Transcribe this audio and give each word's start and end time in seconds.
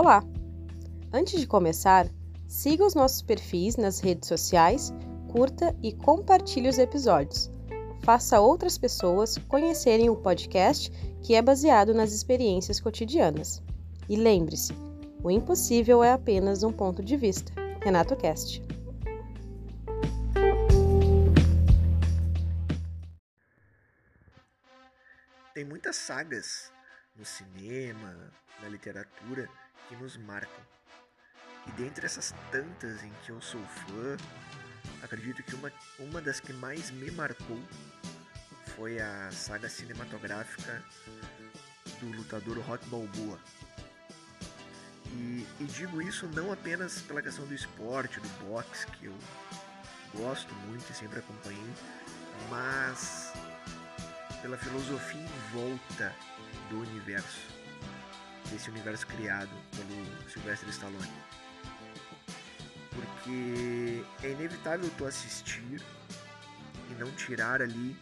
Olá! 0.00 0.22
Antes 1.12 1.40
de 1.40 1.46
começar, 1.48 2.06
siga 2.46 2.86
os 2.86 2.94
nossos 2.94 3.20
perfis 3.20 3.76
nas 3.76 3.98
redes 3.98 4.28
sociais, 4.28 4.92
curta 5.28 5.76
e 5.82 5.92
compartilhe 5.92 6.68
os 6.68 6.78
episódios. 6.78 7.50
Faça 8.04 8.40
outras 8.40 8.78
pessoas 8.78 9.36
conhecerem 9.48 10.08
o 10.08 10.14
podcast 10.14 10.88
que 11.20 11.34
é 11.34 11.42
baseado 11.42 11.92
nas 11.92 12.12
experiências 12.12 12.78
cotidianas. 12.78 13.60
E 14.08 14.14
lembre-se, 14.14 14.72
o 15.20 15.32
impossível 15.32 16.04
é 16.04 16.12
apenas 16.12 16.62
um 16.62 16.70
ponto 16.70 17.02
de 17.02 17.16
vista. 17.16 17.52
Renato 17.82 18.14
Cast. 18.14 18.62
Tem 25.52 25.64
muitas 25.64 25.96
sagas 25.96 26.70
no 27.16 27.24
cinema, 27.24 28.32
na 28.62 28.68
literatura 28.68 29.50
que 29.88 29.96
nos 29.96 30.16
marcam. 30.16 30.62
E 31.66 31.70
dentre 31.72 32.06
essas 32.06 32.34
tantas 32.50 33.02
em 33.02 33.12
que 33.24 33.30
eu 33.30 33.40
sou 33.40 33.60
fã, 33.64 34.16
acredito 35.02 35.42
que 35.42 35.54
uma, 35.54 35.72
uma 35.98 36.20
das 36.20 36.40
que 36.40 36.52
mais 36.52 36.90
me 36.90 37.10
marcou 37.10 37.60
foi 38.76 39.00
a 39.00 39.30
saga 39.30 39.68
cinematográfica 39.68 40.82
do 42.00 42.06
lutador 42.16 42.58
Rock 42.60 42.86
Balboa. 42.88 43.38
E, 45.12 45.46
e, 45.58 45.64
digo 45.64 46.02
isso 46.02 46.26
não 46.28 46.52
apenas 46.52 47.00
pela 47.02 47.22
questão 47.22 47.46
do 47.46 47.54
esporte, 47.54 48.20
do 48.20 48.28
boxe, 48.44 48.86
que 48.86 49.06
eu 49.06 49.14
gosto 50.14 50.54
muito 50.66 50.90
e 50.90 50.94
sempre 50.94 51.18
acompanhei, 51.18 51.72
mas 52.50 53.32
pela 54.42 54.56
filosofia 54.56 55.20
em 55.20 55.52
volta 55.52 56.14
do 56.70 56.80
universo, 56.80 57.57
desse 58.50 58.70
universo 58.70 59.06
criado 59.06 59.50
pelo 59.72 60.30
Sylvester 60.30 60.68
Stallone. 60.70 61.12
Porque 62.90 64.04
é 64.22 64.30
inevitável 64.30 64.90
tu 64.96 65.04
assistir 65.04 65.80
e 66.90 66.94
não 66.94 67.10
tirar 67.12 67.62
ali 67.62 67.96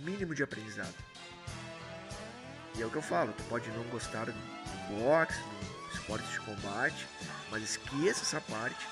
um 0.00 0.04
mínimo 0.04 0.34
de 0.34 0.42
aprendizado. 0.42 0.94
E 2.76 2.82
é 2.82 2.86
o 2.86 2.90
que 2.90 2.96
eu 2.96 3.02
falo, 3.02 3.32
tu 3.32 3.42
pode 3.44 3.68
não 3.70 3.82
gostar 3.84 4.26
do 4.26 4.34
boxe, 4.88 5.40
do 5.40 5.96
esporte 5.96 6.26
de 6.28 6.40
combate, 6.40 7.06
mas 7.50 7.62
esqueça 7.62 8.22
essa 8.22 8.40
parte 8.40 8.86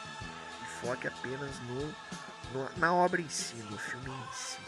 e 0.62 0.86
foque 0.86 1.06
apenas 1.06 1.58
no, 1.60 1.86
no 2.52 2.70
na 2.78 2.92
obra 2.92 3.20
em 3.20 3.28
si, 3.28 3.54
no 3.70 3.78
filme 3.78 4.10
em 4.10 4.34
si 4.34 4.58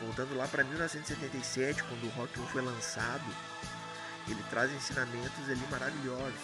voltando 0.00 0.36
lá 0.36 0.46
para 0.46 0.64
1977, 0.64 1.82
quando 1.84 2.04
o 2.04 2.10
Rock 2.10 2.38
1 2.38 2.46
foi 2.48 2.62
lançado, 2.62 3.24
ele 4.28 4.42
traz 4.50 4.72
ensinamentos 4.72 5.48
ali 5.48 5.66
maravilhosos. 5.70 6.40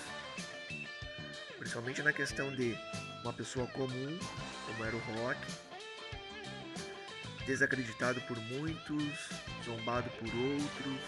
Principalmente 1.58 2.02
na 2.02 2.12
questão 2.12 2.55
de 2.55 2.77
uma 3.22 3.33
pessoa 3.33 3.66
comum, 3.69 4.19
como 4.66 4.84
era 4.84 4.96
o 4.96 4.98
Rock, 4.98 5.41
desacreditado 7.46 8.20
por 8.22 8.38
muitos, 8.38 9.28
zombado 9.64 10.11
por 10.11 10.28
outros, 10.28 11.00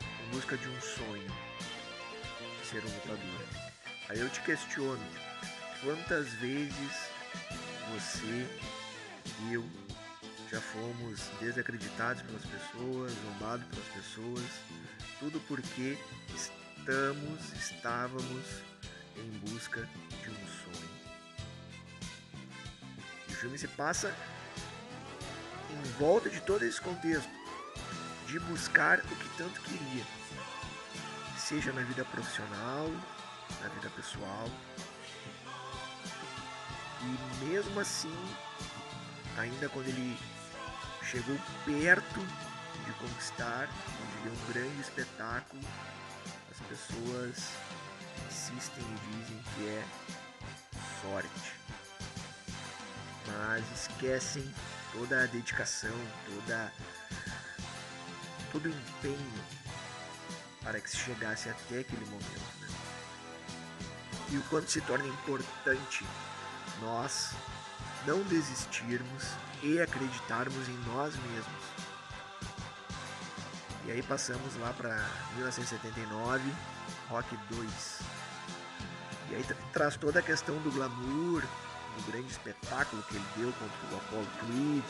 em 0.00 0.30
busca 0.30 0.56
de 0.56 0.68
um 0.68 0.80
sonho, 0.80 1.32
ser 2.64 2.82
um 2.84 2.94
lutador. 2.94 3.46
Aí 4.08 4.18
eu 4.18 4.28
te 4.28 4.40
questiono, 4.42 5.04
quantas 5.82 6.28
vezes 6.34 7.10
você, 7.92 8.46
eu, 9.52 9.64
já 10.50 10.60
fomos 10.60 11.20
desacreditados 11.40 12.22
pelas 12.22 12.42
pessoas, 12.44 13.12
zombados 13.12 13.64
pelas 13.66 13.86
pessoas, 13.88 14.44
tudo 15.20 15.40
porque 15.46 15.96
estamos, 16.34 17.52
estávamos 17.52 18.46
em 19.16 19.30
busca 19.48 19.88
de 20.22 20.30
um 20.30 20.74
sonho. 20.74 20.90
O 23.28 23.32
filme 23.32 23.58
se 23.58 23.68
passa 23.68 24.12
em 25.70 25.82
volta 26.00 26.28
de 26.28 26.40
todo 26.40 26.64
esse 26.64 26.80
contexto, 26.80 27.30
de 28.26 28.40
buscar 28.40 28.98
o 28.98 29.02
que 29.02 29.28
tanto 29.36 29.60
queria, 29.60 30.04
seja 31.38 31.72
na 31.72 31.82
vida 31.82 32.04
profissional, 32.06 32.90
na 33.62 33.68
vida 33.68 33.90
pessoal. 33.90 34.48
E 37.02 37.44
mesmo 37.44 37.78
assim, 37.78 38.14
ainda 39.38 39.68
quando 39.68 39.88
ele 39.88 40.18
chegou 41.10 41.36
perto 41.64 42.20
de 42.84 42.92
conquistar, 42.92 43.68
onde 44.00 44.22
deu 44.22 44.32
um 44.32 44.52
grande 44.52 44.80
espetáculo, 44.80 45.62
as 46.50 46.60
pessoas 46.68 47.50
insistem 48.28 48.84
e 48.84 49.16
dizem 49.16 49.42
que 49.54 49.68
é 49.68 49.84
sorte. 51.02 51.54
Mas 53.26 53.64
esquecem 53.72 54.54
toda 54.92 55.24
a 55.24 55.26
dedicação, 55.26 55.96
toda 56.26 56.72
todo 58.52 58.66
o 58.66 58.70
empenho 58.70 59.44
para 60.62 60.80
que 60.80 60.90
se 60.90 60.96
chegasse 60.96 61.48
até 61.48 61.80
aquele 61.80 62.04
momento. 62.06 62.60
Né? 62.60 62.68
E 64.30 64.36
o 64.36 64.42
quanto 64.44 64.70
se 64.70 64.80
torna 64.82 65.06
importante 65.06 66.04
nós 66.80 67.34
não 68.06 68.22
desistirmos 68.22 69.24
e 69.62 69.80
acreditarmos 69.80 70.68
em 70.68 70.78
nós 70.86 71.14
mesmos. 71.16 71.70
E 73.86 73.92
aí 73.92 74.02
passamos 74.02 74.56
lá 74.56 74.72
para 74.72 74.94
1979, 75.36 76.42
Rock 77.08 77.36
2. 77.50 78.00
E 79.30 79.34
aí 79.34 79.44
traz 79.72 79.96
toda 79.96 80.20
a 80.20 80.22
questão 80.22 80.56
do 80.58 80.70
glamour, 80.70 81.42
do 81.42 82.10
grande 82.10 82.30
espetáculo 82.30 83.02
que 83.04 83.16
ele 83.16 83.24
deu 83.36 83.52
contra 83.52 83.94
o 83.94 83.98
Apollo 83.98 84.28
Creed, 84.40 84.84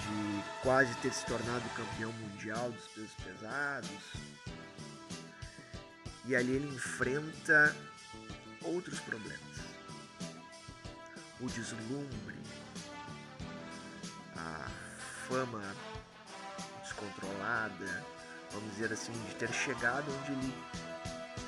de 0.00 0.44
quase 0.62 0.94
ter 0.96 1.12
se 1.12 1.26
tornado 1.26 1.68
campeão 1.70 2.12
mundial 2.12 2.70
dos 2.70 2.86
pesos 2.88 3.12
pesados. 3.24 3.90
E 6.24 6.36
ali 6.36 6.52
ele 6.52 6.74
enfrenta 6.74 7.74
outros 8.62 9.00
problemas. 9.00 9.57
O 11.40 11.46
deslumbre, 11.46 12.36
a 14.36 14.68
fama 15.28 15.62
descontrolada, 16.82 18.04
vamos 18.50 18.72
dizer 18.72 18.92
assim, 18.92 19.12
de 19.12 19.34
ter 19.36 19.52
chegado 19.52 20.10
onde 20.10 20.32
ele 20.32 20.54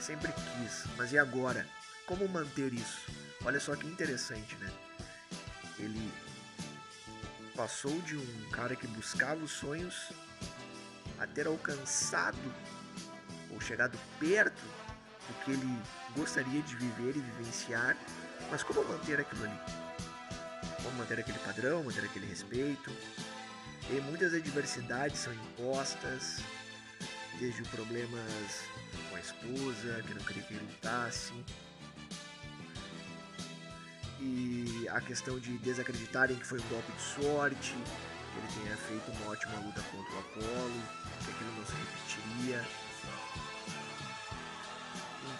sempre 0.00 0.32
quis. 0.32 0.84
Mas 0.96 1.12
e 1.12 1.18
agora? 1.18 1.66
Como 2.06 2.28
manter 2.28 2.72
isso? 2.72 3.10
Olha 3.44 3.58
só 3.58 3.74
que 3.74 3.86
interessante, 3.86 4.54
né? 4.56 4.70
Ele 5.78 6.12
passou 7.56 8.00
de 8.02 8.16
um 8.16 8.50
cara 8.50 8.76
que 8.76 8.86
buscava 8.86 9.42
os 9.42 9.50
sonhos 9.50 10.12
a 11.18 11.26
ter 11.26 11.46
alcançado 11.46 12.38
ou 13.50 13.60
chegado 13.60 13.98
perto 14.18 14.62
do 15.28 15.44
que 15.44 15.50
ele 15.50 15.82
gostaria 16.16 16.62
de 16.62 16.76
viver 16.76 17.16
e 17.16 17.20
vivenciar, 17.20 17.96
mas 18.50 18.62
como 18.62 18.84
manter 18.84 19.20
aquilo 19.20 19.44
ali? 19.44 19.60
Como 20.82 20.96
manter 20.96 21.20
aquele 21.20 21.38
padrão, 21.38 21.84
manter 21.84 22.04
aquele 22.04 22.26
respeito? 22.26 22.90
E 23.88 24.00
muitas 24.02 24.34
adversidades 24.34 25.18
são 25.20 25.32
impostas, 25.32 26.42
desde 27.38 27.62
problemas 27.64 28.62
com 29.08 29.16
a 29.16 29.20
esposa, 29.20 30.02
que 30.06 30.14
não 30.14 30.22
queria 30.22 30.42
que 30.42 30.54
ele 30.54 30.64
lutasse, 30.64 31.32
e 34.20 34.86
a 34.90 35.00
questão 35.00 35.38
de 35.38 35.56
desacreditarem 35.58 36.36
que 36.36 36.46
foi 36.46 36.60
um 36.60 36.68
golpe 36.68 36.92
de 36.92 37.02
sorte, 37.02 37.72
que 37.72 38.38
ele 38.38 38.62
tenha 38.62 38.76
feito 38.76 39.10
uma 39.12 39.32
ótima 39.32 39.54
luta 39.60 39.80
contra 39.90 40.14
o 40.14 40.18
Apollo, 40.18 40.82
que 41.24 41.30
aquilo 41.30 41.52
não 41.56 41.66
se 41.66 41.72
repetiria. 41.72 42.64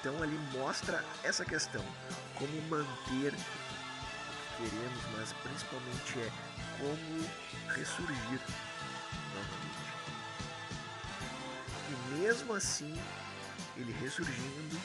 Então 0.00 0.25
ele 0.25 0.38
mostra 0.52 1.05
essa 1.23 1.44
questão, 1.44 1.85
como 2.35 2.62
manter 2.62 3.35
o 3.35 3.37
que 3.37 4.70
queremos, 4.70 5.05
mas 5.14 5.31
principalmente 5.43 6.19
é 6.19 6.32
como 6.79 7.29
ressurgir 7.75 8.41
novamente. 9.35 9.91
E 11.91 12.19
mesmo 12.19 12.55
assim, 12.55 12.99
ele 13.76 13.93
ressurgindo, 14.00 14.81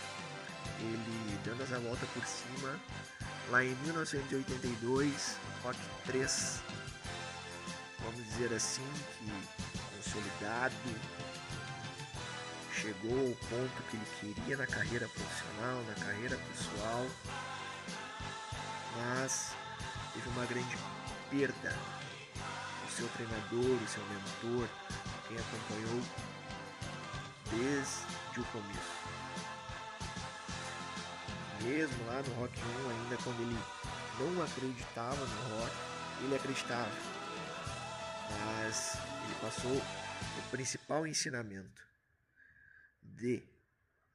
ele 0.82 1.40
dando 1.46 1.64
essa 1.64 1.80
volta 1.80 2.06
por 2.08 2.26
cima, 2.26 2.78
lá 3.50 3.64
em 3.64 3.74
1982, 3.84 5.38
Rock 5.64 5.80
3, 6.08 6.60
vamos 8.00 8.22
dizer 8.26 8.54
assim, 8.54 8.86
que 9.18 9.32
consolidado, 9.96 10.76
chegou 12.76 13.18
ao 13.18 13.36
ponto 13.48 13.84
que 13.90 13.96
ele 13.96 14.06
queria 14.20 14.58
na 14.58 14.68
carreira 14.68 15.08
profissional, 15.08 15.82
na 15.84 15.94
carreira 15.94 16.38
pessoal, 16.38 17.08
mas 18.98 19.56
teve 20.14 20.28
uma 20.30 20.46
grande 20.46 20.78
perda. 21.30 21.74
O 22.86 22.92
seu 22.92 23.08
treinador, 23.10 23.84
o 23.84 23.88
seu 23.88 24.04
mentor, 24.06 24.68
quem 25.28 25.38
acompanhou 25.38 26.02
desde 27.52 28.40
o 28.40 28.44
começo. 28.46 29.06
Mesmo 31.62 32.06
lá 32.08 32.22
no 32.22 32.34
Rock 32.36 32.60
1, 32.60 32.90
ainda 32.90 33.18
quando 33.24 33.42
ele 33.42 33.58
não 34.20 34.44
acreditava 34.44 35.26
no 35.26 35.58
rock, 35.58 35.76
ele 36.22 36.36
acreditava. 36.36 36.92
Mas 38.46 38.98
ele 39.24 39.36
passou 39.42 39.76
o 39.76 40.50
principal 40.52 41.08
ensinamento 41.08 41.86
de 43.16 43.44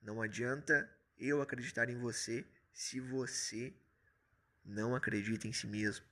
não 0.03 0.21
adianta 0.21 0.91
eu 1.19 1.43
acreditar 1.43 1.89
em 1.89 1.99
você 1.99 2.47
se 2.73 3.01
você 3.01 3.73
não 4.65 4.95
acredita 4.95 5.47
em 5.47 5.53
si 5.53 5.67
mesmo. 5.67 6.05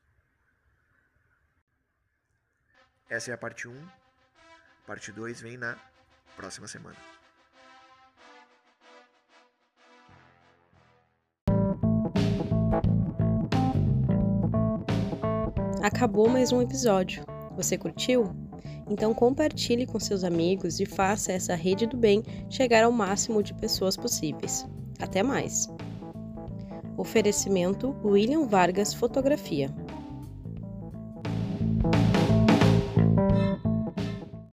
Essa 3.09 3.31
é 3.31 3.35
a 3.35 3.39
parte 3.39 3.67
1. 3.67 3.89
Parte 4.87 5.13
2 5.13 5.41
vem 5.41 5.57
na 5.57 5.79
próxima 6.37 6.69
semana. 6.69 6.97
Acabou 15.83 16.29
mais 16.29 16.53
um 16.53 16.61
episódio. 16.61 17.25
Você 17.57 17.79
curtiu? 17.79 18.48
Então 18.89 19.13
compartilhe 19.13 19.87
com 19.87 20.01
seus 20.01 20.25
amigos 20.25 20.81
e 20.81 20.87
faça 20.87 21.33
essa 21.33 21.55
rede 21.55 21.87
do 21.87 21.97
bem 21.97 22.23
chegar 22.49 22.85
ao 22.85 22.93
máximo 22.93 23.43
de 23.43 23.53
pessoas 23.55 23.97
possíveis. 23.97 24.67
Até 24.99 25.23
mais! 25.23 25.69
Oferecimento 26.97 27.95
William 28.05 28.47
Vargas 28.47 28.93
Fotografia. 28.93 29.73